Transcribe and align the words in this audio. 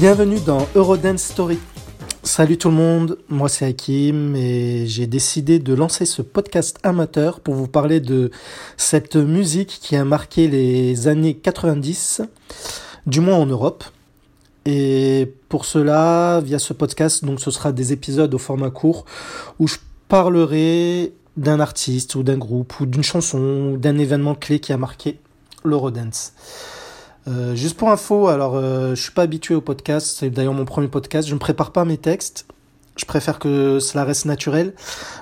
Bienvenue 0.00 0.38
dans 0.38 0.64
Eurodance 0.76 1.22
Story. 1.22 1.58
Salut 2.22 2.56
tout 2.56 2.68
le 2.68 2.76
monde, 2.76 3.18
moi 3.28 3.48
c'est 3.48 3.66
Hakim 3.66 4.36
et 4.36 4.86
j'ai 4.86 5.08
décidé 5.08 5.58
de 5.58 5.74
lancer 5.74 6.06
ce 6.06 6.22
podcast 6.22 6.78
amateur 6.84 7.40
pour 7.40 7.54
vous 7.54 7.66
parler 7.66 7.98
de 7.98 8.30
cette 8.76 9.16
musique 9.16 9.80
qui 9.82 9.96
a 9.96 10.04
marqué 10.04 10.46
les 10.46 11.08
années 11.08 11.34
90, 11.34 12.22
du 13.08 13.18
moins 13.18 13.38
en 13.38 13.46
Europe. 13.46 13.82
Et 14.64 15.34
pour 15.48 15.64
cela, 15.64 16.42
via 16.44 16.60
ce 16.60 16.74
podcast, 16.74 17.24
donc 17.24 17.40
ce 17.40 17.50
sera 17.50 17.72
des 17.72 17.92
épisodes 17.92 18.32
au 18.32 18.38
format 18.38 18.70
court 18.70 19.04
où 19.58 19.66
je 19.66 19.78
parlerai 20.06 21.12
d'un 21.36 21.58
artiste 21.58 22.14
ou 22.14 22.22
d'un 22.22 22.38
groupe 22.38 22.78
ou 22.78 22.86
d'une 22.86 23.02
chanson 23.02 23.72
ou 23.72 23.76
d'un 23.76 23.98
événement 23.98 24.36
clé 24.36 24.60
qui 24.60 24.72
a 24.72 24.76
marqué 24.76 25.18
l'Eurodance. 25.64 26.34
Euh, 27.28 27.54
juste 27.54 27.76
pour 27.76 27.90
info, 27.90 28.28
alors 28.28 28.56
euh, 28.56 28.94
je 28.94 29.02
suis 29.02 29.12
pas 29.12 29.22
habitué 29.22 29.54
au 29.54 29.60
podcast, 29.60 30.16
c'est 30.18 30.30
d'ailleurs 30.30 30.54
mon 30.54 30.64
premier 30.64 30.88
podcast, 30.88 31.28
je 31.28 31.34
ne 31.34 31.38
prépare 31.38 31.72
pas 31.72 31.84
mes 31.84 31.98
textes, 31.98 32.46
je 32.96 33.04
préfère 33.04 33.38
que 33.38 33.80
cela 33.80 34.04
reste 34.04 34.24
naturel, 34.24 34.72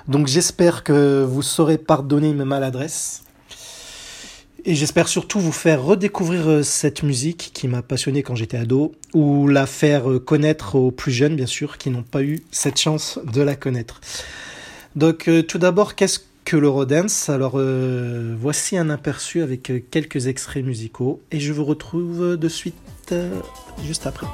donc 0.07 0.27
j'espère 0.27 0.83
que 0.83 1.25
vous 1.27 1.41
saurez 1.41 1.77
pardonner 1.77 2.33
mes 2.33 2.45
maladresses. 2.45 3.23
Et 4.63 4.75
j'espère 4.75 5.07
surtout 5.07 5.39
vous 5.39 5.51
faire 5.51 5.83
redécouvrir 5.83 6.49
euh, 6.49 6.63
cette 6.63 7.03
musique 7.03 7.51
qui 7.53 7.67
m'a 7.67 7.81
passionné 7.81 8.23
quand 8.23 8.35
j'étais 8.35 8.57
ado, 8.57 8.93
ou 9.13 9.47
la 9.49 9.65
faire 9.65 10.05
connaître 10.25 10.75
aux 10.75 10.91
plus 10.91 11.11
jeunes, 11.11 11.35
bien 11.35 11.45
sûr, 11.45 11.77
qui 11.77 11.89
n'ont 11.89 12.03
pas 12.03 12.23
eu 12.23 12.43
cette 12.51 12.79
chance 12.79 13.19
de 13.33 13.41
la 13.41 13.55
connaître. 13.55 13.99
Donc 14.95 15.29
tout 15.47 15.57
d'abord, 15.59 15.93
qu'est-ce 15.93 16.19
que 16.47 16.55
l'Eurodance. 16.55 17.27
Alors 17.27 17.55
euh, 17.55 18.33
voici 18.39 18.77
un 18.77 18.89
aperçu 18.89 19.41
avec 19.41 19.69
euh, 19.69 19.81
quelques 19.91 20.27
extraits 20.27 20.63
musicaux 20.63 21.21
et 21.29 21.41
je 21.41 21.51
vous 21.51 21.65
retrouve 21.65 22.37
de 22.37 22.47
suite 22.47 22.75
euh, 23.11 23.41
juste 23.83 24.07
après. 24.07 24.27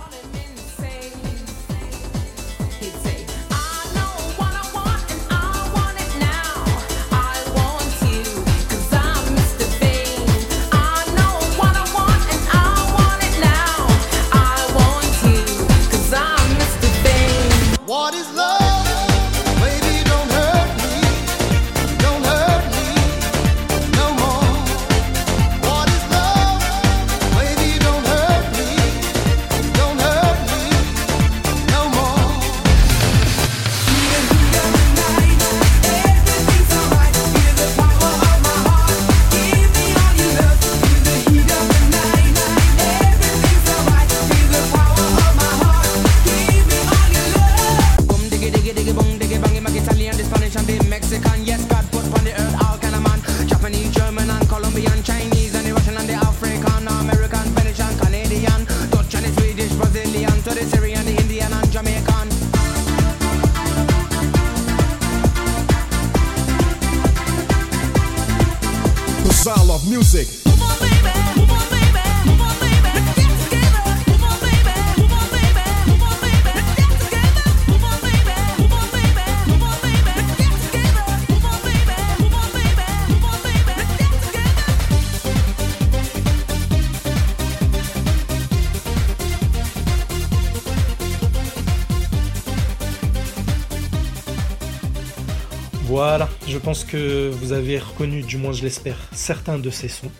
Voilà, 95.95 96.27
je 96.47 96.57
pense 96.57 96.85
que 96.85 97.29
vous 97.29 97.51
avez 97.51 97.77
reconnu, 97.77 98.23
du 98.23 98.37
moins 98.37 98.51
je 98.51 98.63
l'espère, 98.63 98.97
certains 99.11 99.59
de 99.59 99.69
ces 99.69 99.89
sons. 99.89 100.11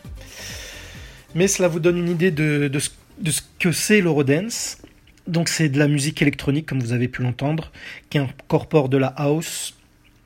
Mais 1.34 1.48
cela 1.48 1.68
vous 1.68 1.80
donne 1.80 1.98
une 1.98 2.10
idée 2.10 2.30
de, 2.30 2.70
ce, 2.78 3.42
que 3.58 3.72
c'est 3.72 4.00
l'Eurodance. 4.00 4.78
Donc 5.26 5.50
c'est 5.50 5.70
de 5.70 5.80
la 5.80 5.88
musique 5.88 6.22
électronique, 6.22 6.68
comme 6.68 6.80
vous 6.80 6.94
avez 6.94 7.08
pu 7.08 7.24
l'entendre, 7.24 7.72
qui 8.12 8.20
incorpore 8.20 8.88
de 8.88 8.98
la 8.98 9.08
house. 9.08 9.74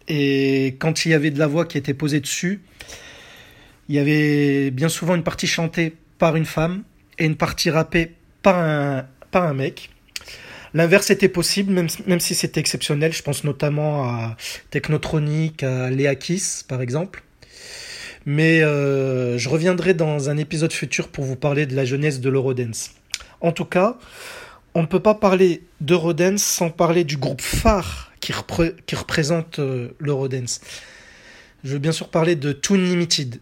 Et 0.09 0.75
quand 0.79 1.05
il 1.05 1.11
y 1.11 1.13
avait 1.13 1.31
de 1.31 1.39
la 1.39 1.47
voix 1.47 1.63
qui 1.63 1.77
était 1.77 1.93
posée 1.93 2.19
dessus, 2.19 2.61
il 3.87 3.95
y 3.95 3.99
avait 3.99 4.69
bien 4.69 4.89
souvent 4.89 5.15
une 5.15 5.23
partie 5.23 5.47
chantée 5.47 5.95
par 6.19 6.35
une 6.35 6.43
femme 6.43 6.83
et 7.17 7.25
une 7.25 7.37
partie 7.37 7.69
rappée 7.69 8.15
par 8.41 8.57
un, 8.59 9.05
par 9.31 9.45
un 9.45 9.53
mec. 9.53 9.91
L'inverse 10.77 11.09
était 11.09 11.27
possible, 11.27 11.73
même, 11.73 11.87
même 12.05 12.19
si 12.19 12.35
c'était 12.35 12.59
exceptionnel. 12.59 13.11
Je 13.11 13.23
pense 13.23 13.43
notamment 13.43 14.03
à 14.03 14.37
Technotronic, 14.69 15.63
à 15.63 15.89
Lea 15.89 16.15
Kiss, 16.15 16.63
par 16.67 16.83
exemple. 16.83 17.23
Mais 18.27 18.61
euh, 18.61 19.39
je 19.39 19.49
reviendrai 19.49 19.95
dans 19.95 20.29
un 20.29 20.37
épisode 20.37 20.71
futur 20.71 21.07
pour 21.07 21.23
vous 21.23 21.35
parler 21.35 21.65
de 21.65 21.75
la 21.75 21.83
jeunesse 21.83 22.19
de 22.19 22.29
l'Eurodance. 22.29 22.91
En 23.41 23.51
tout 23.51 23.65
cas, 23.65 23.97
on 24.75 24.83
ne 24.83 24.85
peut 24.85 24.99
pas 24.99 25.15
parler 25.15 25.63
d'Eurodance 25.81 26.43
sans 26.43 26.69
parler 26.69 27.03
du 27.03 27.17
groupe 27.17 27.41
phare 27.41 28.11
qui, 28.19 28.31
qui 28.85 28.95
représente 28.95 29.57
euh, 29.57 29.95
l'Eurodance. 29.97 30.61
Je 31.63 31.71
veux 31.73 31.79
bien 31.79 31.91
sûr 31.91 32.09
parler 32.09 32.35
de 32.35 32.51
Toon 32.51 32.75
Limited. 32.77 33.39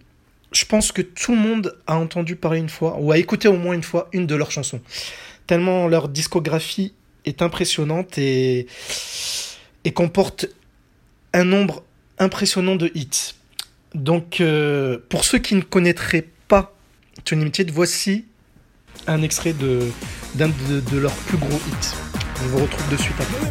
Je 0.53 0.63
pense 0.63 0.93
que 0.93 1.01
tout 1.01 1.33
le 1.33 1.41
monde 1.41 1.77
a 1.85 1.97
entendu 1.97 2.37
parler 2.37 2.61
une 2.61 2.69
fois, 2.69 2.95
ou 2.97 3.11
a 3.11 3.17
écouté 3.17 3.49
au 3.49 3.57
moins 3.57 3.73
une 3.73 3.83
fois, 3.83 4.07
une 4.13 4.25
de 4.25 4.35
leurs 4.35 4.51
chansons. 4.51 4.79
Tellement 5.47 5.89
leur 5.89 6.07
discographie 6.07 6.93
est 7.25 7.41
impressionnante 7.41 8.17
et, 8.17 8.67
et 9.83 9.91
comporte 9.91 10.47
un 11.33 11.43
nombre 11.43 11.83
impressionnant 12.19 12.75
de 12.75 12.91
hits. 12.95 13.33
Donc, 13.93 14.41
euh, 14.41 14.97
pour 15.09 15.25
ceux 15.25 15.39
qui 15.39 15.55
ne 15.55 15.61
connaîtraient 15.61 16.27
pas 16.47 16.75
Tony 17.23 17.41
Limited, 17.41 17.71
voici 17.71 18.25
un 19.07 19.21
extrait 19.21 19.53
de, 19.53 19.79
d'un 20.35 20.49
de, 20.49 20.79
de 20.79 20.97
leurs 20.97 21.13
plus 21.13 21.37
gros 21.37 21.49
hits. 21.49 21.93
On 22.43 22.47
vous 22.47 22.57
retrouve 22.63 22.89
de 22.89 22.97
suite 22.97 23.15
après. 23.19 23.49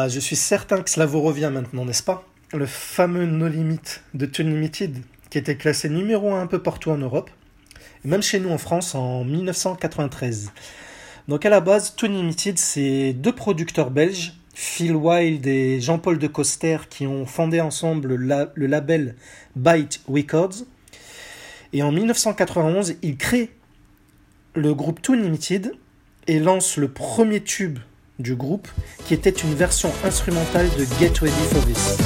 Ah, 0.00 0.06
je 0.06 0.20
suis 0.20 0.36
certain 0.36 0.80
que 0.80 0.90
cela 0.90 1.06
vous 1.06 1.20
revient 1.20 1.50
maintenant, 1.52 1.84
n'est-ce 1.84 2.04
pas? 2.04 2.24
Le 2.52 2.66
fameux 2.66 3.26
No 3.26 3.48
Limit 3.48 3.80
de 4.14 4.26
Tune 4.26 4.48
Limited, 4.48 4.96
qui 5.28 5.38
était 5.38 5.56
classé 5.56 5.88
numéro 5.88 6.32
1 6.32 6.40
un 6.40 6.46
peu 6.46 6.62
partout 6.62 6.92
en 6.92 6.98
Europe, 6.98 7.30
et 8.04 8.08
même 8.08 8.22
chez 8.22 8.38
nous 8.38 8.50
en 8.50 8.58
France 8.58 8.94
en 8.94 9.24
1993. 9.24 10.52
Donc 11.26 11.44
à 11.44 11.50
la 11.50 11.60
base, 11.60 11.96
Tune 11.96 12.12
Limited, 12.12 12.58
c'est 12.58 13.12
deux 13.12 13.34
producteurs 13.34 13.90
belges, 13.90 14.34
Phil 14.54 14.94
Wild 14.94 15.44
et 15.48 15.80
Jean-Paul 15.80 16.18
de 16.18 16.28
Coster 16.28 16.78
qui 16.88 17.08
ont 17.08 17.26
fondé 17.26 17.60
ensemble 17.60 18.14
le 18.14 18.66
label 18.68 19.16
Byte 19.56 20.02
Records. 20.06 20.64
Et 21.72 21.82
en 21.82 21.90
1991, 21.90 22.94
ils 23.02 23.16
créent 23.16 23.50
le 24.54 24.74
groupe 24.74 25.02
Toon 25.02 25.20
Limited 25.20 25.72
et 26.28 26.38
lancent 26.38 26.76
le 26.76 26.86
premier 26.86 27.42
tube 27.42 27.80
du 28.18 28.34
groupe 28.34 28.68
qui 29.06 29.14
était 29.14 29.30
une 29.30 29.54
version 29.54 29.92
instrumentale 30.04 30.68
de 30.78 30.84
Get 30.98 31.20
Ready 31.20 31.32
for 31.50 31.64
This. 31.64 31.98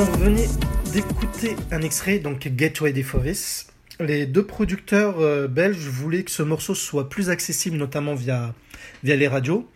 Vous 0.00 0.18
venez 0.18 0.46
d'écouter 0.92 1.54
un 1.70 1.82
extrait, 1.82 2.18
donc 2.18 2.48
Get 2.56 2.72
Ready 2.80 3.02
for 3.02 3.22
This, 3.22 3.66
les 4.00 4.24
deux 4.24 4.44
producteurs 4.44 5.20
euh, 5.20 5.48
belges 5.48 5.86
voulaient 5.86 6.22
que 6.22 6.30
ce 6.30 6.42
morceau 6.42 6.74
soit 6.74 7.10
plus 7.10 7.28
accessible, 7.28 7.76
notamment 7.76 8.14
via, 8.14 8.54
via 9.04 9.16
les 9.16 9.28
radios. 9.28 9.68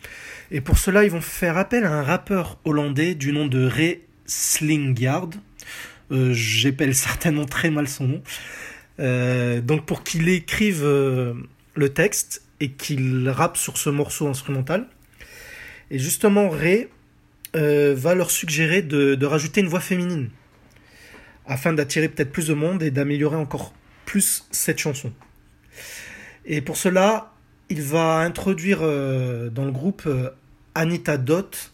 Et 0.50 0.62
pour 0.62 0.78
cela, 0.78 1.04
ils 1.04 1.10
vont 1.10 1.20
faire 1.20 1.58
appel 1.58 1.84
à 1.84 1.92
un 1.92 2.02
rappeur 2.02 2.58
hollandais 2.64 3.14
du 3.14 3.30
nom 3.32 3.46
de 3.46 3.66
Ray 3.66 4.00
Slingyard. 4.24 5.30
Euh, 6.10 6.32
J'appelle 6.32 6.94
certainement 6.94 7.44
très 7.44 7.68
mal 7.68 7.86
son 7.86 8.08
nom. 8.08 8.22
Euh, 8.98 9.60
donc 9.60 9.84
pour 9.84 10.02
qu'il 10.02 10.30
écrive 10.30 10.80
euh, 10.82 11.34
le 11.74 11.90
texte 11.90 12.42
et 12.60 12.70
qu'il 12.70 13.28
rappe 13.28 13.58
sur 13.58 13.76
ce 13.76 13.90
morceau 13.90 14.28
instrumental. 14.28 14.86
Et 15.90 15.98
justement, 15.98 16.48
Ray 16.48 16.88
euh, 17.56 17.94
va 17.96 18.14
leur 18.14 18.30
suggérer 18.30 18.82
de, 18.82 19.24
rajouter 19.24 19.62
une 19.62 19.68
voix 19.68 19.80
féminine 19.80 20.28
afin 21.46 21.72
d'attirer 21.72 22.08
peut-être 22.08 22.30
plus 22.30 22.48
de 22.48 22.54
monde 22.54 22.82
et 22.82 22.90
d'améliorer 22.90 23.36
encore 23.36 23.72
plus 24.04 24.46
cette 24.50 24.78
chanson. 24.78 25.12
Et 26.44 26.60
pour 26.60 26.76
cela, 26.76 27.32
il 27.70 27.82
va 27.82 28.18
introduire 28.18 28.80
euh, 28.82 29.48
dans 29.48 29.64
le 29.64 29.72
groupe 29.72 30.02
euh, 30.06 30.30
Anita 30.74 31.16
Dot, 31.16 31.72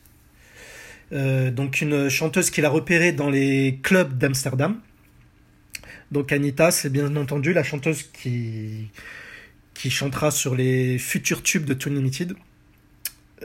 donc 1.11 1.83
une 1.83 2.09
chanteuse 2.09 2.49
qu'il 2.49 2.65
a 2.65 2.71
repérée 2.71 3.13
dans 3.13 3.29
les 3.29 3.81
clubs 3.83 4.17
d'Amsterdam. 4.17 4.81
Donc 6.11 6.33
Anita, 6.33 6.71
c'est 6.71 6.89
bien 6.89 7.17
entendu 7.17 7.53
la 7.53 7.63
chanteuse 7.63 8.05
qui, 8.05 8.91
chantera 9.91 10.31
sur 10.31 10.55
les 10.55 10.97
futurs 10.97 11.43
tubes 11.43 11.65
de 11.65 11.75
Tony 11.75 11.97
Limited 11.97 12.35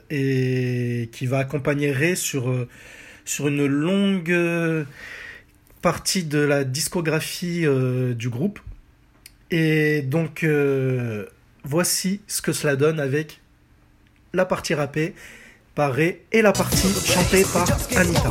et 0.09 1.09
qui 1.11 1.25
va 1.25 1.39
accompagner 1.39 1.91
Ray 1.91 2.15
sur, 2.15 2.49
euh, 2.49 2.67
une 3.39 3.65
longue 3.65 4.31
euh, 4.31 4.83
partie 5.81 6.23
de 6.23 6.39
la 6.39 6.63
discographie 6.63 7.65
euh, 7.65 8.13
du 8.13 8.29
groupe. 8.29 8.59
Et 9.49 10.01
donc, 10.01 10.45
voici 11.63 12.19
ce 12.27 12.41
que 12.41 12.51
cela 12.51 12.75
donne 12.75 12.99
avec 12.99 13.39
la 14.33 14.44
partie 14.44 14.73
rappée 14.73 15.13
par 15.73 15.94
Ray 15.94 16.19
et 16.33 16.41
la 16.41 16.51
partie 16.51 16.89
chantée 17.05 17.45
par 17.53 17.65
Anita. 17.95 18.29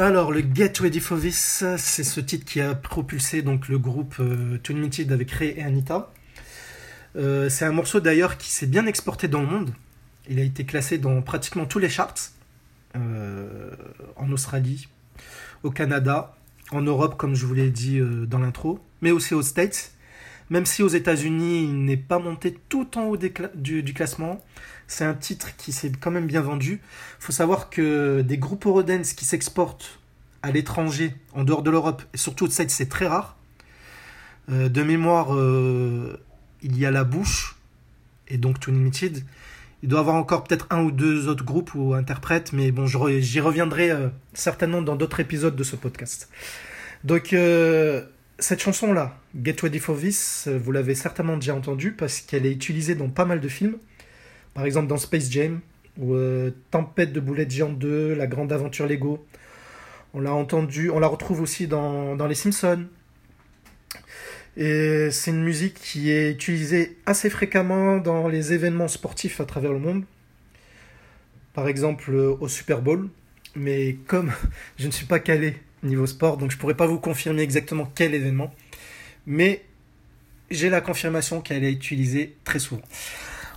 Alors, 0.00 0.32
le 0.32 0.42
Get 0.54 0.72
Ready 0.80 0.98
for 0.98 1.20
This, 1.20 1.62
c'est 1.76 2.04
ce 2.04 2.20
titre 2.20 2.46
qui 2.46 2.62
a 2.62 2.74
propulsé 2.74 3.42
donc 3.42 3.68
le 3.68 3.78
groupe 3.78 4.14
euh, 4.18 4.58
Limited 4.66 5.12
avec 5.12 5.30
Ray 5.30 5.50
et 5.58 5.62
Anita. 5.62 6.10
Euh, 7.16 7.50
c'est 7.50 7.66
un 7.66 7.72
morceau 7.72 8.00
d'ailleurs 8.00 8.38
qui 8.38 8.50
s'est 8.50 8.66
bien 8.66 8.86
exporté 8.86 9.28
dans 9.28 9.42
le 9.42 9.46
monde. 9.46 9.74
Il 10.26 10.38
a 10.38 10.42
été 10.42 10.64
classé 10.64 10.96
dans 10.96 11.20
pratiquement 11.20 11.66
tous 11.66 11.78
les 11.78 11.90
charts. 11.90 12.30
Euh, 12.96 13.72
en 14.16 14.32
Australie, 14.32 14.88
au 15.64 15.70
Canada, 15.70 16.34
en 16.70 16.80
Europe, 16.80 17.18
comme 17.18 17.34
je 17.34 17.44
vous 17.44 17.52
l'ai 17.52 17.68
dit 17.68 17.98
euh, 17.98 18.24
dans 18.24 18.38
l'intro, 18.38 18.80
mais 19.02 19.10
aussi 19.10 19.34
aux 19.34 19.42
States. 19.42 19.92
Même 20.50 20.66
si 20.66 20.82
aux 20.82 20.88
États-Unis, 20.88 21.62
il 21.62 21.84
n'est 21.84 21.96
pas 21.96 22.18
monté 22.18 22.58
tout 22.68 22.98
en 22.98 23.04
haut 23.04 23.16
du, 23.16 23.82
du, 23.82 23.94
classement, 23.94 24.44
c'est 24.88 25.04
un 25.04 25.14
titre 25.14 25.56
qui 25.56 25.70
s'est 25.70 25.92
quand 25.92 26.10
même 26.10 26.26
bien 26.26 26.40
vendu. 26.40 26.80
Il 27.20 27.24
faut 27.24 27.32
savoir 27.32 27.70
que 27.70 28.22
des 28.22 28.36
groupes 28.36 28.66
Eurodance 28.66 29.12
qui 29.12 29.24
s'exportent 29.24 29.99
à 30.42 30.50
l'étranger, 30.50 31.14
en 31.34 31.44
dehors 31.44 31.62
de 31.62 31.70
l'Europe, 31.70 32.02
et 32.14 32.16
surtout 32.16 32.48
de 32.48 32.52
c'est 32.52 32.88
très 32.88 33.06
rare. 33.06 33.36
Euh, 34.50 34.68
de 34.68 34.82
mémoire, 34.82 35.34
euh, 35.34 36.16
il 36.62 36.78
y 36.78 36.86
a 36.86 36.90
La 36.90 37.04
Bouche, 37.04 37.56
et 38.28 38.38
donc 38.38 38.58
Too 38.60 38.70
Limited. 38.70 39.24
Il 39.82 39.88
doit 39.88 40.00
y 40.00 40.02
avoir 40.02 40.16
encore 40.16 40.44
peut-être 40.44 40.66
un 40.70 40.82
ou 40.82 40.90
deux 40.90 41.28
autres 41.28 41.44
groupes 41.44 41.74
ou 41.74 41.94
interprètes, 41.94 42.52
mais 42.52 42.70
bon, 42.70 42.86
j'y 42.86 43.40
reviendrai 43.40 43.90
euh, 43.90 44.08
certainement 44.34 44.82
dans 44.82 44.96
d'autres 44.96 45.20
épisodes 45.20 45.56
de 45.56 45.64
ce 45.64 45.76
podcast. 45.76 46.28
Donc, 47.04 47.34
cette 48.38 48.60
chanson-là, 48.60 49.18
Get 49.42 49.56
Ready 49.62 49.78
for 49.78 49.98
This, 49.98 50.48
vous 50.48 50.70
l'avez 50.70 50.94
certainement 50.94 51.36
déjà 51.36 51.54
entendue 51.54 51.92
parce 51.92 52.20
qu'elle 52.20 52.44
est 52.44 52.52
utilisée 52.52 52.94
dans 52.94 53.08
pas 53.08 53.24
mal 53.24 53.40
de 53.40 53.48
films. 53.48 53.76
Par 54.52 54.66
exemple 54.66 54.88
dans 54.88 54.98
Space 54.98 55.30
Jam, 55.30 55.60
ou 55.98 56.14
Tempête 56.70 57.14
de 57.14 57.20
boulettes 57.20 57.52
géantes 57.52 57.78
2, 57.78 58.14
La 58.14 58.26
grande 58.26 58.52
aventure 58.52 58.86
Lego. 58.86 59.26
On 60.12 60.20
l'a 60.20 60.34
entendu, 60.34 60.90
on 60.90 60.98
la 60.98 61.06
retrouve 61.06 61.40
aussi 61.40 61.66
dans, 61.66 62.26
Les 62.26 62.34
Simpsons. 62.34 62.86
Et 64.56 65.10
c'est 65.10 65.30
une 65.30 65.42
musique 65.42 65.74
qui 65.74 66.10
est 66.10 66.30
utilisée 66.30 66.98
assez 67.06 67.30
fréquemment 67.30 67.98
dans 67.98 68.28
les 68.28 68.52
événements 68.52 68.88
sportifs 68.88 69.40
à 69.40 69.44
travers 69.44 69.72
le 69.72 69.78
monde. 69.78 70.04
Par 71.54 71.68
exemple 71.68 72.10
euh, 72.12 72.36
au 72.40 72.48
Super 72.48 72.82
Bowl. 72.82 73.08
Mais 73.54 73.96
comme 74.06 74.32
je 74.78 74.86
ne 74.86 74.92
suis 74.92 75.06
pas 75.06 75.20
calé 75.20 75.56
niveau 75.82 76.06
sport, 76.06 76.36
donc 76.36 76.50
je 76.50 76.56
ne 76.56 76.60
pourrais 76.60 76.74
pas 76.74 76.86
vous 76.86 76.98
confirmer 76.98 77.42
exactement 77.42 77.90
quel 77.94 78.14
événement. 78.14 78.52
Mais 79.26 79.64
j'ai 80.50 80.68
la 80.68 80.80
confirmation 80.80 81.40
qu'elle 81.40 81.64
est 81.64 81.72
utilisée 81.72 82.36
très 82.44 82.58
souvent. 82.58 82.82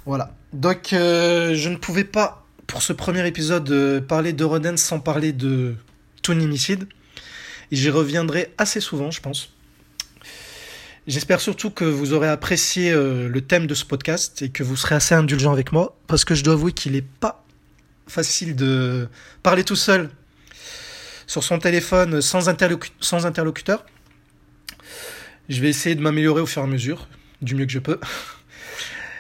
Voilà. 0.06 0.36
Donc, 0.52 0.94
euh, 0.94 1.56
je 1.56 1.70
ne 1.70 1.76
pouvais 1.76 2.04
pas, 2.04 2.46
pour 2.68 2.82
ce 2.82 2.94
premier 2.94 3.26
épisode, 3.28 3.70
euh, 3.72 4.02
parler 4.02 4.34
de 4.34 4.44
Rodin 4.44 4.78
sans 4.78 5.00
parler 5.00 5.32
de 5.32 5.76
Tony 6.24 6.48
Micide. 6.48 6.88
Et 7.72 7.76
j'y 7.76 7.92
reviendrai 7.92 8.52
assez 8.58 8.80
souvent, 8.80 9.12
je 9.12 9.22
pense. 9.22 9.54
J'espère 11.06 11.42
surtout 11.42 11.70
que 11.70 11.84
vous 11.84 12.14
aurez 12.14 12.30
apprécié 12.30 12.92
euh, 12.92 13.28
le 13.28 13.42
thème 13.42 13.68
de 13.68 13.74
ce 13.74 13.86
podcast 13.86 14.42
et 14.42 14.50
que 14.50 14.64
vous 14.64 14.76
serez 14.78 14.96
assez 14.96 15.14
indulgent 15.14 15.52
avec 15.52 15.72
moi, 15.72 15.98
parce 16.08 16.26
que 16.26 16.34
je 16.34 16.44
dois 16.44 16.54
avouer 16.54 16.72
qu'il 16.72 16.94
n'est 16.94 17.02
pas 17.02 17.44
facile 18.08 18.56
de 18.56 19.08
parler 19.44 19.64
tout 19.64 19.76
seul 19.76 20.10
sur 21.28 21.44
son 21.44 21.60
téléphone 21.60 22.22
sans, 22.22 22.50
sans 23.00 23.26
interlocuteur. 23.26 23.86
Je 25.50 25.62
vais 25.62 25.70
essayer 25.70 25.96
de 25.96 26.02
m'améliorer 26.02 26.42
au 26.42 26.46
fur 26.46 26.62
et 26.62 26.66
à 26.66 26.68
mesure, 26.68 27.08
du 27.42 27.56
mieux 27.56 27.66
que 27.66 27.72
je 27.72 27.80
peux. 27.80 28.00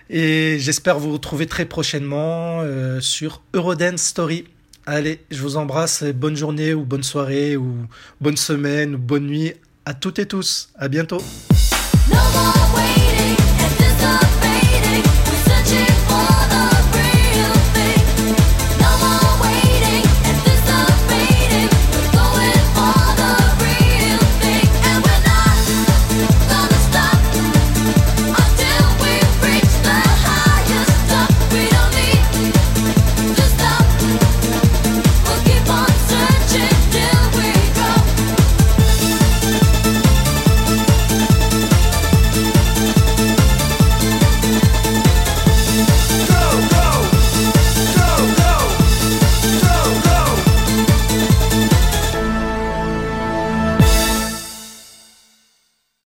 Et 0.10 0.57
j'espère 0.60 1.00
vous 1.00 1.12
retrouver 1.12 1.48
très 1.48 1.65
prochainement 1.65 2.62
euh, 2.62 3.01
sur 3.01 3.41
Eurodance 3.53 4.01
Story. 4.01 4.45
Allez, 4.85 5.21
je 5.31 5.41
vous 5.41 5.55
embrasse 5.55 6.01
et 6.01 6.11
bonne 6.11 6.35
journée 6.35 6.73
ou 6.73 6.83
bonne 6.83 7.03
soirée 7.03 7.55
ou 7.55 7.87
bonne 8.19 8.35
semaine 8.35 8.95
ou 8.95 8.97
bonne 8.97 9.27
nuit 9.27 9.53
à 9.85 9.93
toutes 9.93 10.19
et 10.19 10.25
tous. 10.25 10.69
À 10.75 10.89
bientôt. 10.89 11.21